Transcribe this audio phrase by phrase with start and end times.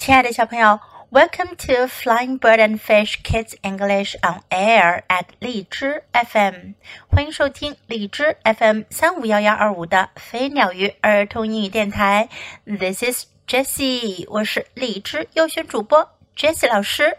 [0.00, 0.80] 亲爱的小朋友
[1.10, 6.72] ，Welcome to Flying Bird and Fish Kids English on Air at 荔枝 FM，
[7.08, 12.30] 欢迎收听荔枝 FM 三五幺幺二五的飞鸟鱼儿童英语电台。
[12.64, 17.18] This is Jessie，我是荔枝优选主播 Jessie 老师。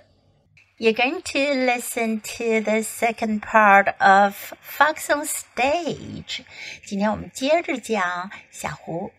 [0.80, 1.38] You're going to
[1.72, 6.40] listen to the second part of Fox on Stage。
[6.84, 9.12] 今天我们接着讲小狐。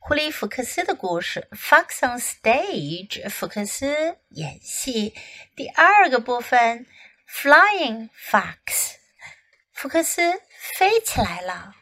[0.00, 5.14] 狐狸福克斯的故事，Fox on Stage，福克斯演戏。
[5.56, 6.86] 第二个部分，
[7.28, 8.94] Flying Fox，
[9.72, 10.40] 福克斯
[10.78, 11.74] 飞起来了。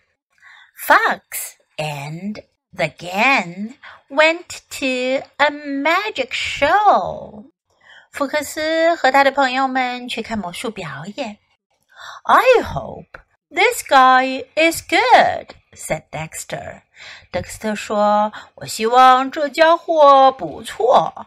[0.87, 3.75] Fox and the gang
[4.09, 7.51] went to a magic show。
[8.11, 11.39] 福克斯和他的朋友们去看魔术表演。
[12.25, 15.55] I hope this guy is good。
[15.73, 16.83] said Dexter。
[17.31, 21.27] 德克斯特说：“我希望这家伙不错。”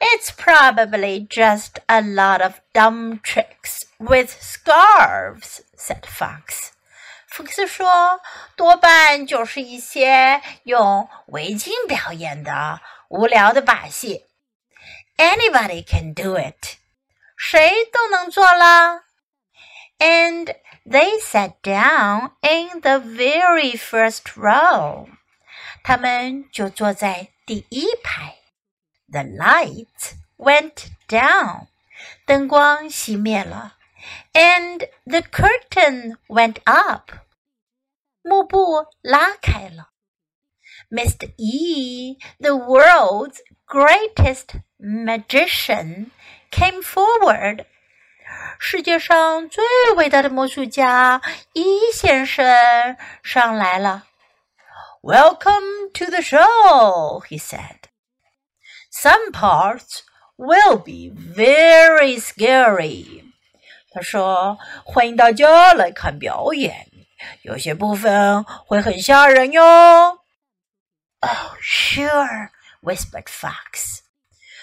[0.00, 6.68] It's probably just a lot of dumb tricks with scarves," said Fox.
[7.26, 8.20] 福克斯说：“
[8.56, 14.24] 多半就是一些用围巾表演的无聊的把戏。
[15.16, 16.76] Anybody can do it，
[17.36, 19.02] 谁都能做了。
[19.98, 25.08] And they sat down in the very first row.
[25.82, 28.36] 他们就坐在第一排。
[29.10, 31.68] The lights went down.
[32.26, 33.76] 灯光熄灭了。
[34.32, 37.10] And the curtain went up.
[38.22, 39.90] 幕布拉开了。
[40.90, 41.32] Mr.
[41.36, 46.10] E, the world's greatest magician,
[46.50, 47.66] came forward
[48.58, 49.64] 世界上最
[49.96, 54.04] 伟大的魔术家伊先生上来了。
[55.02, 57.88] Welcome to the show, he said.
[58.90, 60.00] Some parts
[60.36, 63.24] will be very scary.
[63.92, 66.88] 他说：“欢迎大家来看表演，
[67.42, 69.62] 有些部分会很吓人哟。”
[71.20, 72.50] Oh, sure,
[72.82, 74.00] whispered Fox.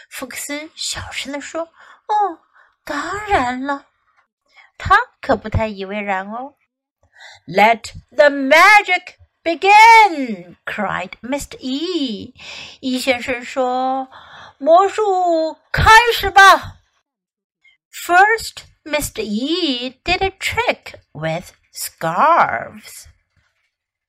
[0.10, 1.64] 福克斯小声地说：“
[2.08, 2.40] 哦。”
[2.90, 3.86] 当然了，
[4.78, 6.56] 他可不太以为然哦。
[7.48, 10.56] Let the magic begin!
[10.66, 11.58] cried Mr.
[11.60, 12.34] E.
[12.82, 14.10] 伊先生说：“
[14.60, 16.78] 魔术开始吧。”
[17.92, 19.22] First, Mr.
[19.22, 23.06] E did a trick with scarves.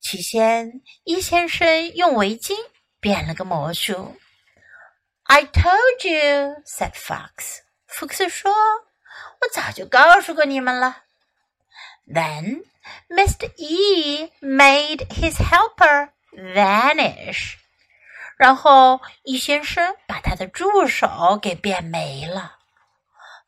[0.01, 2.55] 起先，伊先生用围巾
[3.01, 4.17] 变了个魔术。
[5.25, 7.63] I told you, said Fox.
[7.91, 11.05] 福克斯说：“我早就告诉过你们了。”
[12.07, 12.65] Then
[13.09, 13.51] Mr.
[13.57, 17.57] E made his helper vanish.
[18.37, 22.59] 然后易先生把他的助手给变没了。“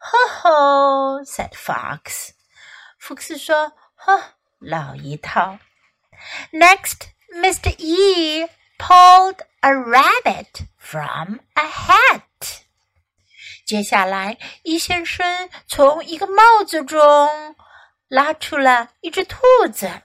[0.00, 2.30] Ho ho,” said Fox.
[2.98, 5.58] 福克斯说：“呵，老一套。”
[6.52, 7.74] Next, Mr.
[7.78, 8.48] E
[8.78, 12.61] pulled a rabbit from a hat.
[13.65, 17.55] 接下来，伊先生从一个帽子中
[18.07, 19.37] 拉出了一只兔
[19.73, 20.01] 子。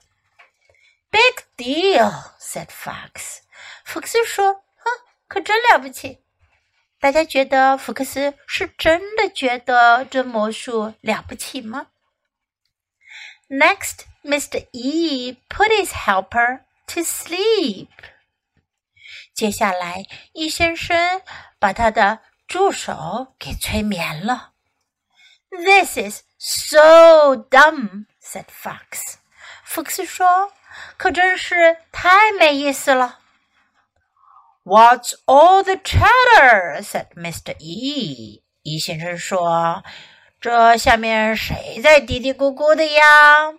[1.11, 3.39] Big deal, said Fox.
[3.83, 4.89] 福克斯说：“哼，
[5.27, 6.19] 可真了不起。”
[7.01, 11.87] 大家觉得福克斯是真的觉得这魔术了不起吗
[13.49, 14.67] ？Next, Mr.
[14.71, 17.87] E put his helper to sleep.
[19.33, 21.21] 接下来，伊先生
[21.57, 24.52] 把他的助手给催眠了。
[25.50, 29.16] This is so dumb," said Fox.
[29.64, 30.52] 福克斯说：“
[30.96, 33.20] 可真是太没意思了。”
[34.64, 36.82] What's all the chatter?
[36.82, 37.54] said Mr.
[37.58, 38.42] E.
[38.62, 39.84] 伊先生说：“
[40.40, 43.52] 这下面谁在嘀嘀咕咕的呀？”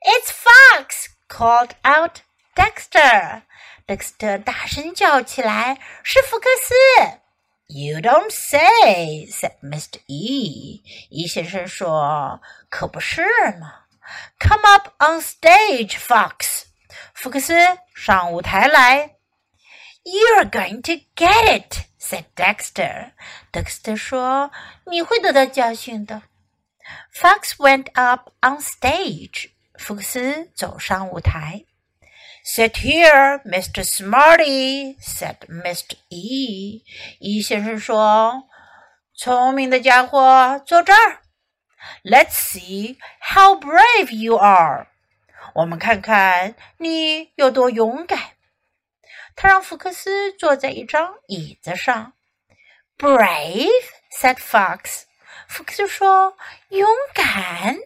[0.00, 1.08] It's Fox!
[1.28, 2.20] called out
[2.54, 3.42] Dexter.
[3.86, 7.21] 德克斯特大声叫起来：“是福克斯！”
[7.72, 10.00] You don't say," said Mr.
[10.06, 10.82] E.
[11.10, 12.40] 伊先生说：“
[12.70, 13.22] 可不是
[13.60, 13.84] 嘛。”
[14.40, 16.64] Come up on stage, Fox.
[17.12, 17.54] 福克斯
[17.94, 19.16] 上舞台来。
[20.02, 23.12] You're going to get it," said Dexter.
[23.52, 24.50] 德克斯特说：“
[24.90, 26.22] 你会得到教训的。”
[27.14, 29.50] Fox went up on stage.
[29.78, 31.64] 福克斯走上舞台。
[32.45, 33.85] Sit here, Mr.
[33.85, 35.95] Smarty," said Mr.
[36.09, 36.83] E.
[37.19, 38.43] 伊先生说
[39.15, 41.21] ：“聪明的家伙，坐这儿。
[42.03, 44.87] Let's see how brave you are.
[45.55, 48.19] 我们看看你有多勇敢。”
[49.37, 52.11] 他让福克斯坐在一张椅子上。
[52.97, 53.69] Brave
[54.19, 55.03] said Fox。
[55.47, 56.35] 福克斯说
[56.67, 57.77] ：“勇敢。”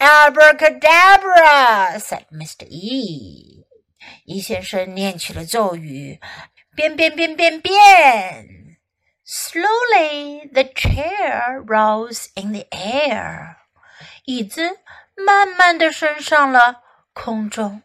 [0.00, 2.66] Abracadabra said Mr.
[2.68, 6.20] E。E 先生念起了咒语：
[6.74, 8.78] 变变变变变。
[9.24, 13.56] Slowly the chair rose in the air。
[14.24, 14.78] 椅子
[15.16, 17.82] 慢慢的升上了空中。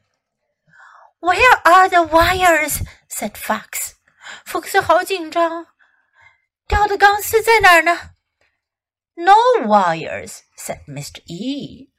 [1.19, 2.81] Where are the wires?
[3.09, 3.94] said Fox.
[4.45, 5.68] 福克斯好紧张。
[6.68, 8.12] 吊的钢丝在哪儿呢？
[9.15, 9.33] No
[9.65, 11.21] wires, said Mr.
[11.25, 11.89] E.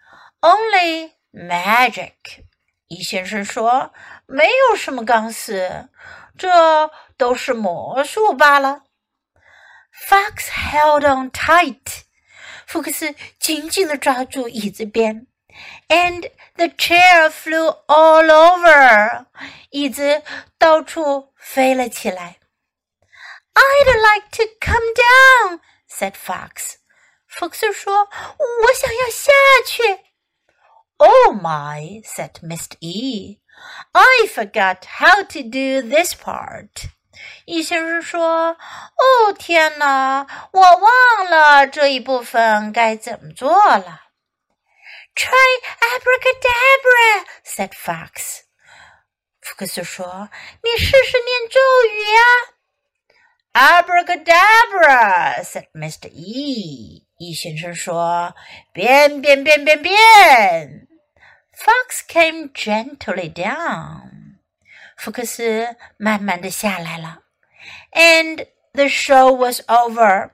[0.41, 2.45] Only magic.
[2.89, 5.89] 伊先生说：“没有什么钢丝，
[6.37, 8.83] 这都是魔术罢了。”
[10.09, 12.03] Fox held on tight.
[12.67, 15.27] 福克斯紧紧地抓住椅子边，
[15.89, 19.27] and the chair flew all over.
[19.71, 20.23] 椅子
[20.59, 22.39] 到处飞了起来。
[23.55, 26.77] I'd like to come down," said Fox.
[27.27, 28.09] 福克斯说：“
[28.39, 29.31] 我想要下
[29.67, 30.05] 去。”
[30.99, 32.77] Oh my, said Mr.
[32.81, 33.39] E.
[33.93, 36.91] I forgot how to do this part.
[37.45, 44.01] 易先生说：“哦，天哪，我忘了这一部分该怎么做了。”
[45.15, 45.61] Try
[45.95, 48.45] abracadabra, said Fox.
[49.41, 50.31] 福克斯说：“
[50.63, 51.61] 你试试念咒
[51.91, 52.23] 语呀。”
[53.85, 56.09] Abracadabra, said Mr.
[56.11, 57.07] E.
[57.19, 58.35] 易先生说：“
[58.73, 60.86] 变变变变变。””
[61.58, 64.38] Fox came gently down.
[64.96, 67.24] 福克斯慢慢的下来了。
[67.94, 70.34] And the show was over.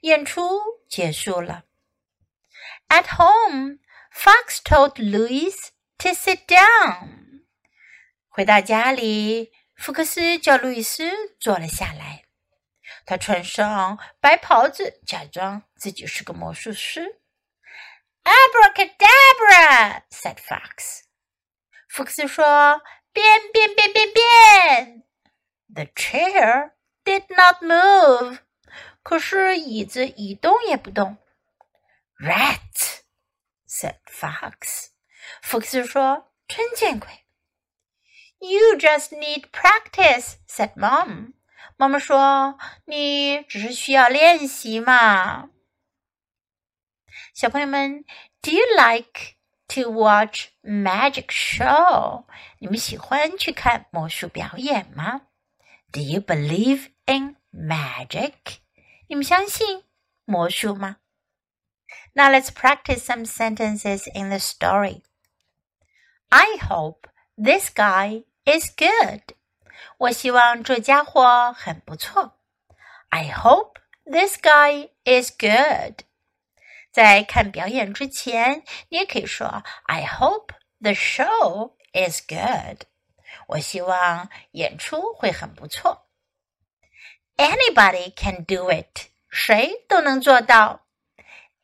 [0.00, 0.58] 演出
[0.88, 1.64] 结束了。
[2.88, 3.80] At home,
[4.10, 5.54] Fox told Louis
[5.98, 7.42] to sit down.
[8.30, 12.24] 回到家里，福克斯叫路易斯坐了下来。
[13.04, 17.20] 他穿上白袍子，假装自己是个魔术师。
[18.27, 21.03] Abracadabra said Fox。
[21.89, 22.81] 福克斯说：“
[23.13, 25.03] 变变变变变。”
[25.73, 26.71] The chair
[27.03, 28.39] did not move。
[29.03, 31.17] 可是椅子一动也不动。
[32.19, 33.01] Rat
[33.67, 34.89] said Fox。
[35.41, 37.09] 福克斯说：“真见鬼。”
[38.39, 41.33] You just need practice said Mom。
[41.77, 45.49] 妈妈说：“你只是需要练习嘛。”
[47.37, 48.03] 小朋友们，
[48.41, 49.35] Do you like
[49.69, 52.25] to watch magic show？
[52.59, 55.21] 你们喜欢去看魔术表演吗？
[55.91, 58.33] Do you believe in magic？
[59.07, 59.83] 你们相信
[60.25, 60.97] 魔术吗？
[62.13, 65.01] Now let's practice some sentences in the story.
[66.29, 67.07] I hope
[67.37, 69.35] this guy is good.
[69.97, 72.39] 我希望这家伙很不错。
[73.09, 76.05] I hope this guy is good。
[76.91, 82.83] 在看表演之前，你也可以说 I hope the show is good。
[83.47, 86.07] 我希望演出会很不错。
[87.37, 89.07] Anybody can do it。
[89.29, 90.85] 谁都能做到。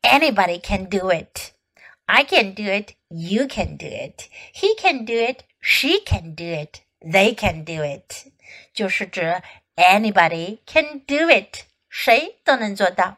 [0.02, 2.94] Anybody can do it。I can do it.
[3.08, 4.24] You can do it.
[4.52, 5.44] He can do it.
[5.60, 6.80] She can do it.
[7.00, 8.26] They can do it，
[8.74, 9.40] 就是指
[9.74, 13.16] anybody can do it，谁都能做到。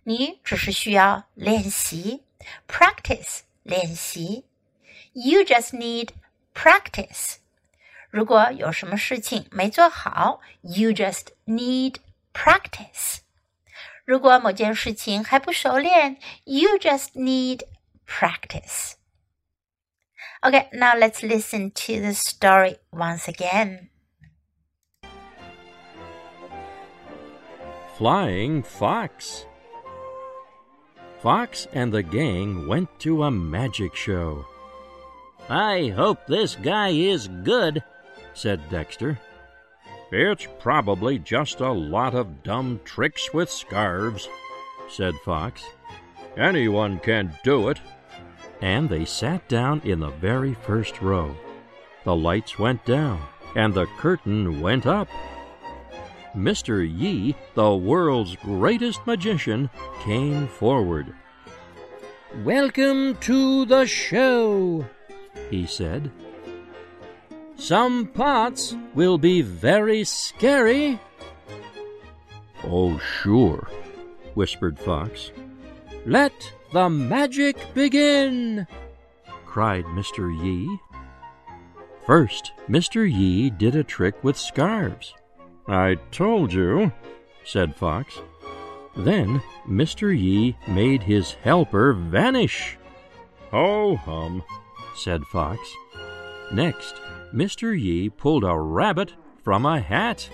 [0.04, 2.24] 你只是需要练习。
[2.68, 4.46] Practice 练习。
[5.12, 6.12] You just need
[6.54, 7.38] practice。
[8.12, 11.96] 如果有什么事情没做好，you just need
[12.34, 13.20] practice。
[14.06, 17.64] 如果某件事情还不熟练，you just need
[18.08, 18.94] practice.
[20.42, 23.90] Okay, now let's listen to the story once again.
[27.98, 29.46] Flying Fox.
[31.22, 34.46] Fox and the gang went to a magic show.
[35.50, 37.82] I hope this guy is good,
[38.35, 39.19] said Dexter.
[40.11, 44.29] It's probably just a lot of dumb tricks with scarves,
[44.91, 45.65] said Fox.
[46.37, 47.81] Anyone can do it.
[48.61, 51.35] And they sat down in the very first row.
[52.05, 53.23] The lights went down,
[53.57, 55.09] and the curtain went up.
[56.37, 56.83] Mr.
[56.83, 59.69] Yi, the world's greatest magician,
[60.01, 61.15] came forward.
[62.45, 64.87] Welcome to the show,
[65.51, 66.11] he said.
[67.63, 70.99] Some parts will be very scary.
[72.65, 73.69] Oh, sure,
[74.35, 75.31] whispered Fox.
[76.05, 76.33] Let
[76.73, 78.67] the magic begin,
[79.47, 80.27] cried Mr.
[80.43, 80.77] Yi.
[82.05, 83.09] First, Mr.
[83.09, 85.15] Yi did a trick with scarves.
[85.69, 86.91] I told you,
[87.45, 88.21] said Fox.
[88.97, 90.13] Then Mr.
[90.13, 92.77] Yi made his helper vanish.
[93.53, 94.43] Ho hum,
[94.97, 95.61] said Fox.
[96.53, 97.01] Next,
[97.35, 97.79] Mr.
[97.79, 100.29] Yi pulled a rabbit from a hat.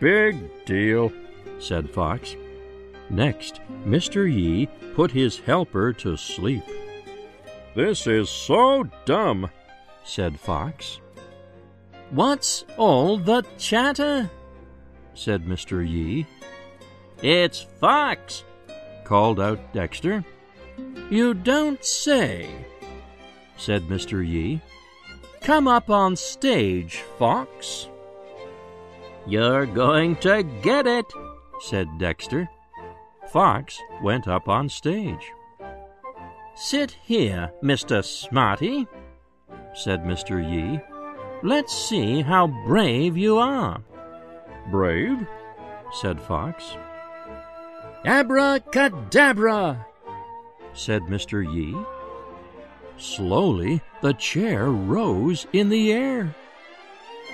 [0.00, 1.12] Big deal,
[1.58, 2.36] said Fox.
[3.08, 4.30] Next, Mr.
[4.30, 6.62] Yi put his helper to sleep.
[7.74, 9.50] This is so dumb,
[10.04, 11.00] said Fox.
[12.10, 14.30] What's all the chatter?
[15.14, 15.88] said Mr.
[15.88, 16.26] Yi.
[17.22, 18.44] It's Fox,
[19.04, 20.24] called out Dexter.
[21.10, 22.48] You don't say,
[23.56, 24.26] said Mr.
[24.26, 24.60] Yi.
[25.42, 27.88] Come up on stage, Fox.
[29.26, 31.06] You're going to get it,
[31.60, 32.48] said Dexter.
[33.32, 35.32] Fox went up on stage.
[36.54, 38.04] Sit here, Mr.
[38.04, 38.86] Smarty,
[39.74, 40.40] said Mr.
[40.40, 40.80] Yi.
[41.42, 43.80] Let's see how brave you are.
[44.70, 45.26] Brave?
[46.00, 46.76] said Fox.
[48.04, 49.86] Abracadabra,
[50.74, 51.42] said Mr.
[51.42, 51.74] Yi.
[53.00, 56.34] Slowly, the chair rose in the air.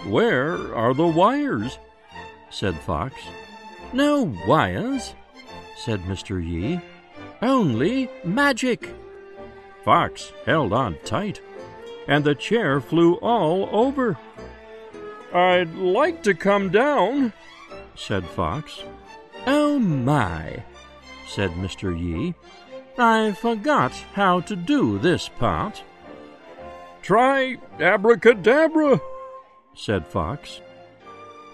[0.07, 1.79] Where are the wires?
[2.51, 3.15] said Fox.
[3.93, 5.15] No wires,
[5.77, 6.43] said Mr.
[6.43, 6.81] Yi.
[7.43, 8.95] Only magic.
[9.85, 11.41] Fox held on tight,
[12.07, 14.17] and the chair flew all over.
[15.35, 17.33] I'd like to come down,
[17.97, 18.85] said Fox.
[19.47, 20.63] Oh my,
[21.27, 21.99] said Mr.
[21.99, 22.35] Yi.
[22.99, 25.83] I forgot how to do this part.
[27.03, 29.01] Try abracadabra,
[29.75, 30.61] said Fox.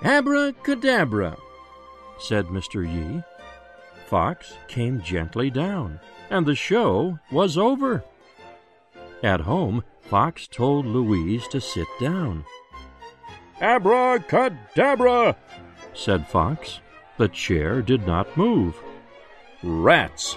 [0.03, 1.37] Abracadabra,
[2.19, 2.85] said Mr.
[2.87, 3.23] Yi.
[4.07, 5.99] Fox came gently down,
[6.31, 8.05] and the show was over.
[9.23, 12.45] At home, Fox told Louise to sit down.
[13.61, 15.37] Abracadabra,
[15.95, 16.81] said Fox.
[17.19, 18.77] The chair did not move.
[19.63, 20.37] Rats,